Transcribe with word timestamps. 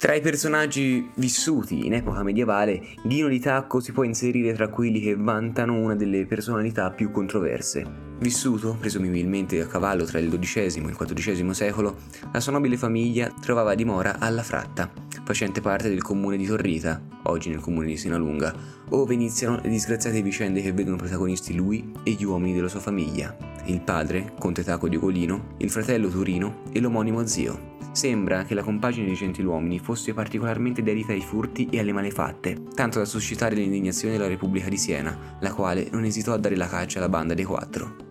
Tra 0.00 0.14
i 0.14 0.22
personaggi 0.22 1.10
vissuti 1.16 1.84
in 1.84 1.92
epoca 1.92 2.22
medievale, 2.22 2.80
Ghino 3.02 3.28
di 3.28 3.38
Tacco 3.38 3.80
si 3.80 3.92
può 3.92 4.02
inserire 4.02 4.54
tra 4.54 4.68
quelli 4.68 4.98
che 4.98 5.14
vantano 5.14 5.78
una 5.78 5.94
delle 5.94 6.24
personalità 6.24 6.90
più 6.90 7.10
controverse. 7.10 7.84
Vissuto, 8.18 8.78
presumibilmente 8.80 9.60
a 9.60 9.66
cavallo 9.66 10.04
tra 10.04 10.18
il 10.18 10.30
XII 10.30 10.62
e 10.62 10.88
il 10.88 10.96
XIV 10.96 11.50
secolo, 11.50 11.98
la 12.32 12.40
sua 12.40 12.52
nobile 12.52 12.78
famiglia 12.78 13.30
trovava 13.42 13.74
dimora 13.74 14.18
alla 14.18 14.42
Fratta, 14.42 14.90
facente 15.22 15.60
parte 15.60 15.90
del 15.90 16.00
comune 16.00 16.38
di 16.38 16.46
Torrita, 16.46 16.98
oggi 17.24 17.50
nel 17.50 17.60
comune 17.60 17.88
di 17.88 17.98
Sinalunga, 17.98 18.54
ove 18.88 19.12
iniziano 19.12 19.60
le 19.62 19.68
disgraziate 19.68 20.22
vicende 20.22 20.62
che 20.62 20.72
vedono 20.72 20.96
protagonisti 20.96 21.54
lui 21.54 21.92
e 22.04 22.12
gli 22.12 22.24
uomini 22.24 22.54
della 22.54 22.68
sua 22.68 22.80
famiglia, 22.80 23.36
il 23.66 23.82
padre, 23.82 24.32
conte 24.38 24.64
Taco 24.64 24.88
di 24.88 24.96
Ugolino, 24.96 25.56
il 25.58 25.68
fratello 25.68 26.08
Turino 26.08 26.62
e 26.72 26.80
l'omonimo 26.80 27.26
zio. 27.26 27.69
Sembra 27.92 28.44
che 28.44 28.54
la 28.54 28.62
compagine 28.62 29.06
dei 29.06 29.16
gentiluomini 29.16 29.80
fosse 29.80 30.14
particolarmente 30.14 30.82
dedita 30.82 31.12
ai 31.12 31.20
furti 31.20 31.68
e 31.70 31.80
alle 31.80 31.92
malefatte, 31.92 32.62
tanto 32.74 32.98
da 32.98 33.04
suscitare 33.04 33.56
l'indignazione 33.56 34.14
della 34.14 34.28
Repubblica 34.28 34.68
di 34.68 34.76
Siena, 34.76 35.36
la 35.40 35.52
quale 35.52 35.88
non 35.90 36.04
esitò 36.04 36.32
a 36.32 36.38
dare 36.38 36.56
la 36.56 36.68
caccia 36.68 36.98
alla 36.98 37.08
banda 37.08 37.34
dei 37.34 37.44
quattro. 37.44 38.08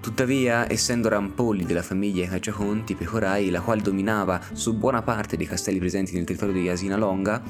Tuttavia, 0.00 0.70
essendo 0.70 1.08
rampolli 1.08 1.64
della 1.64 1.82
famiglia 1.82 2.26
Cacciaconti 2.26 2.96
Pecorai, 2.96 3.50
la 3.50 3.60
quale 3.60 3.80
dominava 3.80 4.40
su 4.52 4.76
buona 4.76 5.00
parte 5.00 5.36
dei 5.36 5.46
castelli 5.46 5.78
presenti 5.78 6.14
nel 6.14 6.24
territorio 6.24 6.60
di 6.60 6.68
Asina 6.68 6.96
Longa, 6.96 7.40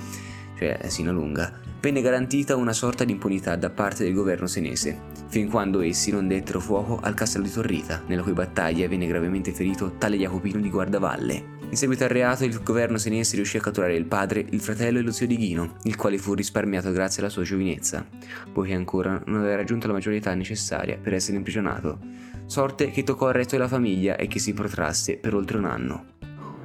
cioè 0.58 0.78
Asina 0.82 1.10
Lunga, 1.10 1.50
venne 1.82 2.00
garantita 2.00 2.54
una 2.54 2.72
sorta 2.72 3.02
di 3.02 3.10
impunità 3.10 3.56
da 3.56 3.68
parte 3.68 4.04
del 4.04 4.14
governo 4.14 4.46
senese, 4.46 4.96
fin 5.26 5.50
quando 5.50 5.80
essi 5.80 6.12
non 6.12 6.28
dettero 6.28 6.60
fuoco 6.60 7.00
al 7.02 7.14
castello 7.14 7.44
di 7.44 7.50
Torrita, 7.50 8.04
nella 8.06 8.22
cui 8.22 8.32
battaglia 8.32 8.86
venne 8.86 9.08
gravemente 9.08 9.50
ferito 9.50 9.96
tale 9.98 10.16
Jacopino 10.16 10.60
di 10.60 10.70
Guardavalle. 10.70 11.58
In 11.68 11.76
seguito 11.76 12.04
al 12.04 12.10
reato 12.10 12.44
il 12.44 12.62
governo 12.62 12.98
senese 12.98 13.34
riuscì 13.34 13.56
a 13.56 13.60
catturare 13.60 13.96
il 13.96 14.04
padre, 14.04 14.46
il 14.48 14.60
fratello 14.60 15.00
e 15.00 15.02
lo 15.02 15.10
zio 15.10 15.26
di 15.26 15.36
Ghino, 15.36 15.74
il 15.82 15.96
quale 15.96 16.18
fu 16.18 16.34
risparmiato 16.34 16.92
grazie 16.92 17.20
alla 17.20 17.30
sua 17.30 17.42
giovinezza, 17.42 18.06
poiché 18.52 18.74
ancora 18.74 19.20
non 19.26 19.40
aveva 19.40 19.56
raggiunto 19.56 19.88
la 19.88 19.94
maggiore 19.94 20.16
età 20.18 20.32
necessaria 20.34 20.98
per 21.02 21.14
essere 21.14 21.36
imprigionato, 21.36 21.98
sorte 22.46 22.92
che 22.92 23.02
toccò 23.02 23.26
al 23.26 23.34
resto 23.34 23.56
della 23.56 23.66
famiglia 23.66 24.14
e 24.14 24.28
che 24.28 24.38
si 24.38 24.52
protrasse 24.52 25.16
per 25.16 25.34
oltre 25.34 25.58
un 25.58 25.64
anno. 25.64 26.11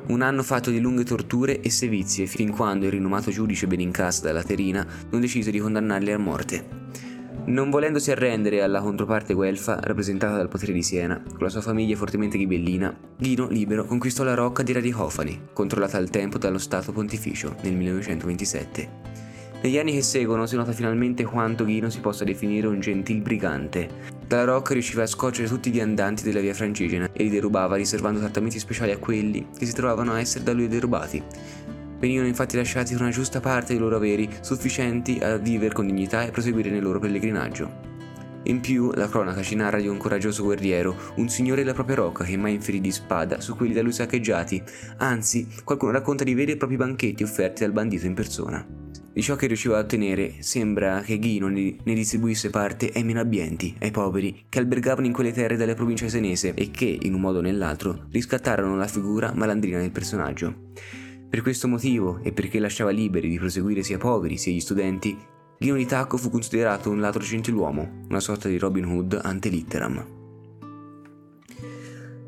Un 0.09 0.21
anno 0.21 0.41
fatto 0.41 0.71
di 0.71 0.79
lunghe 0.79 1.03
torture 1.03 1.59
e 1.59 1.69
sevizie 1.69 2.27
fin 2.27 2.51
quando 2.51 2.85
il 2.85 2.91
rinomato 2.91 3.29
giudice 3.29 3.67
Benincasa 3.67 4.25
della 4.25 4.41
Terina 4.41 4.87
non 5.09 5.19
decise 5.19 5.51
di 5.51 5.59
condannarli 5.59 6.11
a 6.13 6.17
morte. 6.17 6.65
Non 7.47 7.69
volendosi 7.69 8.11
arrendere 8.11 8.61
alla 8.61 8.79
controparte 8.79 9.33
guelfa 9.33 9.79
rappresentata 9.81 10.37
dal 10.37 10.47
potere 10.47 10.71
di 10.71 10.81
Siena, 10.81 11.21
con 11.21 11.39
la 11.39 11.49
sua 11.49 11.59
famiglia 11.59 11.97
fortemente 11.97 12.37
ghibellina, 12.37 12.97
Ghino 13.17 13.49
libero 13.49 13.83
conquistò 13.83 14.23
la 14.23 14.33
rocca 14.33 14.63
di 14.63 14.71
Radicofani, 14.71 15.49
controllata 15.51 15.97
al 15.97 16.09
tempo 16.09 16.37
dallo 16.37 16.57
Stato 16.57 16.93
Pontificio 16.93 17.55
nel 17.63 17.75
1927. 17.75 18.89
Negli 19.61 19.77
anni 19.77 19.91
che 19.91 20.03
seguono 20.03 20.45
si 20.45 20.55
nota 20.55 20.71
finalmente 20.71 21.25
quanto 21.25 21.65
Ghino 21.65 21.89
si 21.89 21.99
possa 21.99 22.23
definire 22.23 22.67
un 22.67 22.79
gentil 22.79 23.21
brigante. 23.21 24.16
Dalla 24.27 24.43
rocca 24.43 24.73
riusciva 24.73 25.03
a 25.03 25.07
scoccere 25.07 25.47
tutti 25.47 25.71
gli 25.71 25.79
andanti 25.79 26.23
della 26.23 26.41
via 26.41 26.53
francigena 26.53 27.09
e 27.13 27.23
li 27.23 27.29
derubava 27.29 27.77
riservando 27.77 28.19
trattamenti 28.19 28.59
speciali 28.59 28.91
a 28.91 28.97
quelli 28.97 29.47
che 29.57 29.65
si 29.65 29.73
trovavano 29.73 30.11
a 30.11 30.19
essere 30.19 30.43
da 30.43 30.51
lui 30.51 30.67
derubati, 30.67 31.23
Venivano 31.99 32.27
infatti 32.27 32.55
lasciati 32.55 32.93
una 32.93 33.09
giusta 33.09 33.39
parte 33.39 33.73
dei 33.73 33.81
loro 33.81 33.95
averi, 33.95 34.29
sufficienti 34.41 35.17
a 35.17 35.37
vivere 35.37 35.73
con 35.73 35.87
dignità 35.87 36.23
e 36.23 36.31
proseguire 36.31 36.69
nel 36.69 36.83
loro 36.83 36.99
pellegrinaggio. 36.99 37.85
In 38.43 38.61
più, 38.61 38.91
la 38.93 39.09
cronaca 39.09 39.41
ci 39.41 39.55
narra 39.55 39.79
di 39.79 39.87
un 39.87 39.97
coraggioso 39.97 40.43
guerriero, 40.43 40.95
un 41.15 41.27
signore 41.27 41.63
della 41.63 41.73
propria 41.73 41.95
rocca 41.95 42.23
che 42.23 42.37
mai 42.37 42.53
inferì 42.53 42.79
di 42.79 42.91
spada 42.91 43.41
su 43.41 43.55
quelli 43.55 43.73
da 43.73 43.81
lui 43.81 43.91
saccheggiati, 43.91 44.61
anzi, 44.97 45.47
qualcuno 45.63 45.91
racconta 45.91 46.23
di 46.23 46.35
veri 46.35 46.51
e 46.51 46.57
propri 46.57 46.77
banchetti 46.77 47.23
offerti 47.23 47.63
dal 47.63 47.73
bandito 47.73 48.05
in 48.05 48.13
persona. 48.13 48.86
Di 49.17 49.23
ciò 49.23 49.35
che 49.35 49.47
riusciva 49.47 49.77
a 49.77 49.79
ottenere, 49.79 50.35
sembra 50.41 51.01
che 51.01 51.17
Ghino 51.17 51.47
ne, 51.47 51.75
distribuisse 51.83 52.51
parte 52.51 52.91
ai 52.93 53.03
meno 53.03 53.19
abbienti, 53.19 53.75
ai 53.79 53.89
poveri, 53.89 54.45
che 54.47 54.59
albergavano 54.59 55.07
in 55.07 55.11
quelle 55.11 55.31
terre 55.31 55.57
della 55.57 55.73
provincia 55.73 56.07
senese 56.07 56.53
e 56.53 56.69
che, 56.69 56.99
in 57.01 57.15
un 57.15 57.21
modo 57.21 57.39
o 57.39 57.41
nell'altro, 57.41 58.05
riscattarono 58.11 58.77
la 58.77 58.85
figura 58.85 59.33
malandrina 59.33 59.79
del 59.79 59.89
personaggio. 59.89 60.69
Per 61.27 61.41
questo 61.41 61.67
motivo, 61.67 62.19
e 62.21 62.31
perché 62.31 62.59
lasciava 62.59 62.91
liberi 62.91 63.27
di 63.27 63.39
proseguire 63.39 63.81
sia 63.81 63.95
i 63.95 63.99
poveri 63.99 64.37
sia 64.37 64.53
gli 64.53 64.59
studenti, 64.59 65.17
Ghino 65.57 65.77
di 65.77 65.85
Tacco 65.87 66.17
fu 66.17 66.29
considerato 66.29 66.91
un 66.91 66.99
ladro 66.99 67.23
gentiluomo, 67.23 68.03
una 68.09 68.19
sorta 68.19 68.47
di 68.47 68.59
Robin 68.59 68.85
Hood 68.85 69.19
ante 69.23 69.49
litteram. 69.49 70.16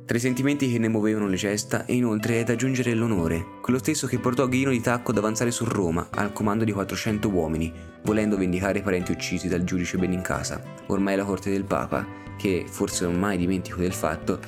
Tra 0.10 0.18
i 0.18 0.22
sentimenti 0.22 0.72
che 0.72 0.80
ne 0.80 0.88
muovevano 0.88 1.28
le 1.28 1.36
gesta 1.36 1.86
e 1.86 1.94
inoltre 1.94 2.40
è 2.40 2.44
da 2.44 2.54
aggiungere 2.54 2.96
l'onore, 2.96 3.46
quello 3.62 3.78
stesso 3.78 4.08
che 4.08 4.18
portò 4.18 4.48
Ghino 4.48 4.72
di 4.72 4.82
Tacco 4.82 5.12
ad 5.12 5.20
avanzare 5.20 5.52
su 5.52 5.66
Roma 5.66 6.08
al 6.16 6.34
comando 6.34 6.64
di 6.64 6.72
400 6.72 7.30
uomini, 7.30 7.72
volendo 8.02 8.36
vendicare 8.36 8.80
i 8.80 8.82
parenti 8.82 9.12
uccisi 9.12 9.48
dal 9.48 9.64
giudice 9.64 10.00
Benincasa, 10.00 10.64
ormai 10.88 11.16
la 11.16 11.26
corte 11.26 11.52
del 11.52 11.64
Papa, 11.64 12.08
che, 12.40 12.66
forse 12.68 13.06
non 13.06 13.20
mai 13.20 13.38
dimentico 13.38 13.82
del 13.82 13.94
fatto, 13.94 14.40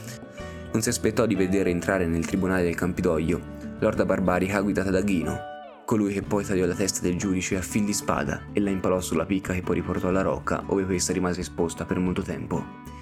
non 0.71 0.81
si 0.81 0.89
aspettò 0.89 1.27
di 1.27 1.35
vedere 1.35 1.69
entrare 1.69 2.07
nel 2.07 2.25
tribunale 2.25 2.63
del 2.63 2.73
Campidoglio 2.73 3.39
l'orda 3.77 4.03
barbarica 4.03 4.61
guidata 4.61 4.89
da 4.89 5.01
Ghino, 5.01 5.37
colui 5.85 6.11
che 6.11 6.23
poi 6.23 6.43
tagliò 6.43 6.65
la 6.65 6.73
testa 6.73 7.01
del 7.01 7.19
giudice 7.19 7.57
a 7.57 7.61
fil 7.61 7.85
di 7.85 7.93
spada 7.93 8.45
e 8.51 8.59
la 8.61 8.71
impalò 8.71 8.99
sulla 8.99 9.27
picca 9.27 9.53
che 9.53 9.61
poi 9.61 9.75
riportò 9.75 10.07
alla 10.07 10.23
rocca, 10.23 10.63
ove 10.65 10.85
questa 10.85 11.13
rimase 11.13 11.41
esposta 11.41 11.85
per 11.85 11.99
molto 11.99 12.23
tempo. 12.23 13.00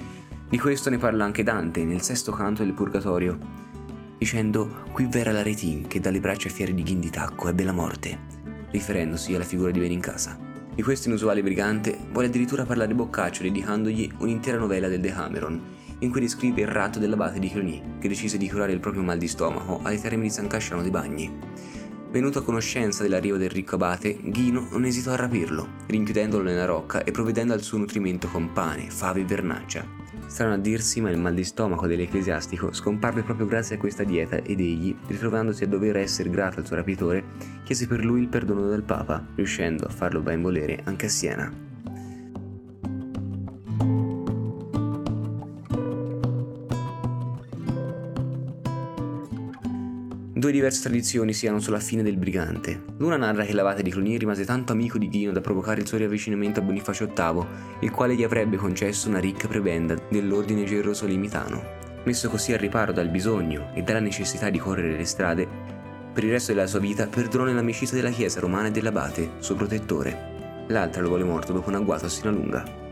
Di 0.50 0.58
questo 0.58 0.90
ne 0.90 0.98
parla 0.98 1.26
anche 1.26 1.44
Dante 1.44 1.86
nel 1.86 2.02
sesto 2.02 2.32
canto 2.32 2.64
del 2.64 2.74
Purgatorio, 2.74 3.38
dicendo 4.18 4.84
qui 4.92 5.06
verrà 5.06 5.32
la 5.32 5.44
retin 5.44 5.86
che 5.86 6.00
dalle 6.00 6.20
braccia 6.20 6.50
fiere 6.50 6.74
di 6.74 6.82
Ghin 6.82 7.00
di 7.00 7.12
Tacco 7.12 7.50
ebbe 7.50 7.64
la 7.64 7.72
morte, 7.72 8.18
riferendosi 8.72 9.36
alla 9.36 9.44
figura 9.44 9.70
di 9.70 9.80
Benincasa. 9.80 10.40
Di 10.74 10.82
questo 10.82 11.08
inusuale 11.08 11.44
brigante 11.44 11.96
vuole 12.12 12.30
addirittura 12.30 12.66
parlare 12.66 12.96
Boccaccio 12.96 13.44
dedicandogli 13.44 14.12
un'intera 14.18 14.58
novella 14.58 14.88
del 14.88 15.02
Decameron, 15.02 15.62
in 16.00 16.10
cui 16.10 16.22
descrive 16.22 16.62
il 16.62 16.68
ratto 16.68 16.98
dell'abate 16.98 17.38
di 17.38 17.50
Cluny, 17.52 17.98
che 18.00 18.08
decise 18.08 18.40
di 18.40 18.50
curare 18.50 18.72
il 18.72 18.80
proprio 18.80 19.04
mal 19.04 19.20
di 19.20 19.28
stomaco 19.28 19.82
alle 19.84 20.02
terme 20.02 20.24
di 20.24 20.30
San 20.32 20.48
Casciano 20.48 20.82
dei 20.82 20.90
Bagni. 20.90 21.32
Venuto 22.12 22.40
a 22.40 22.44
conoscenza 22.44 23.04
dell'arrivo 23.04 23.38
del 23.38 23.52
ricco 23.52 23.76
abate, 23.76 24.18
Ghino 24.20 24.68
non 24.72 24.84
esitò 24.84 25.12
a 25.12 25.16
rapirlo, 25.16 25.68
rinchiudendolo 25.86 26.44
nella 26.44 26.66
rocca 26.66 27.04
e 27.04 27.12
provvedendo 27.12 27.54
al 27.54 27.62
suo 27.62 27.78
nutrimento 27.78 28.28
con 28.30 28.52
pane, 28.52 28.90
fave 28.90 29.22
e 29.22 29.26
vernaccia. 29.26 29.86
Strano 30.26 30.56
a 30.56 30.58
dirsi, 30.58 31.02
ma 31.02 31.12
il 31.12 31.20
mal 31.20 31.36
di 31.36 31.44
stomaco 31.44 31.86
dell'ecclesiastico 31.86 32.74
scomparve 32.74 33.22
proprio 33.22 33.46
grazie 33.46 33.76
a 33.76 33.80
questa 33.80 34.04
dieta 34.04 34.38
ed 34.38 34.60
egli, 34.60 34.96
ritrovandosi 35.06 35.64
a 35.64 35.68
dover 35.68 35.98
essere 35.98 36.32
grato 36.32 36.60
al 36.60 36.66
suo 36.66 36.78
rapitore, 36.78 37.26
chiese 37.64 37.86
per 37.86 38.04
lui 38.04 38.22
il 38.22 38.28
perdono 38.28 38.68
del 38.68 38.82
Papa, 38.82 39.24
riuscendo 39.36 39.86
a 39.86 39.90
farlo 39.90 40.22
ben 40.22 40.42
volere 40.42 40.82
anche 40.86 41.06
a 41.06 41.10
Siena. 41.10 41.69
Due 50.40 50.54
diverse 50.54 50.84
tradizioni 50.84 51.34
si 51.34 51.48
hanno 51.48 51.60
sulla 51.60 51.82
fine 51.82 52.02
del 52.02 52.16
brigante. 52.16 52.84
L'una 53.00 53.18
narra 53.18 53.44
che 53.44 53.52
l'abate 53.52 53.84
di 53.84 53.92
Cluny 53.92 54.16
rimase 54.16 54.46
tanto 54.46 54.72
amico 54.72 54.98
di 54.98 55.10
Ghino 55.10 55.34
da 55.34 55.42
provocare 55.42 55.82
il 55.82 55.86
suo 55.86 55.98
riavvicinamento 55.98 56.62
a 56.62 56.64
Bonifacio 56.64 57.12
VIII, 57.14 57.46
il 57.82 57.92
quale 57.92 58.16
gli 58.16 58.24
avrebbe 58.24 58.56
concesso 58.56 59.10
una 59.10 59.20
ricca 59.20 59.50
prebenda 59.50 59.96
dell'ordine 60.10 60.64
gerosolimitano. 60.64 61.62
Messo 62.06 62.30
così 62.30 62.54
al 62.54 62.60
riparo 62.60 62.94
dal 62.94 63.10
bisogno 63.10 63.72
e 63.76 63.82
dalla 63.82 64.00
necessità 64.00 64.50
di 64.50 64.60
correre 64.60 64.96
le 64.96 65.04
strade, 65.04 65.46
per 66.14 66.24
il 66.24 66.32
resto 66.32 66.54
della 66.54 66.68
sua 66.68 66.80
vita 66.80 67.08
perdonò 67.08 67.44
nell'amicizia 67.44 67.98
della 67.98 68.10
chiesa 68.10 68.40
romana 68.40 68.70
e 68.70 68.72
dell'abate, 68.72 69.32
suo 69.40 69.56
protettore. 69.56 70.64
L'altra 70.68 71.02
lo 71.02 71.10
vuole 71.10 71.26
morto 71.26 71.52
dopo 71.52 71.68
un 71.68 71.76
agguato 71.76 72.06
a 72.06 72.10
Sinalunga. 72.10 72.89